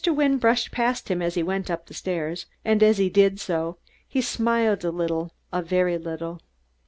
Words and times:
Wynne 0.07 0.39
brushed 0.39 0.71
past 0.71 1.11
him 1.11 1.21
as 1.21 1.35
he 1.35 1.43
went 1.43 1.69
up 1.69 1.85
the 1.85 1.93
stairs, 1.93 2.47
and 2.65 2.81
as 2.81 2.97
he 2.97 3.07
did 3.07 3.39
so 3.39 3.77
he 4.07 4.19
smiled 4.19 4.83
a 4.83 4.89
little 4.89 5.31
a 5.53 5.61
very 5.61 5.99
little. 5.99 6.41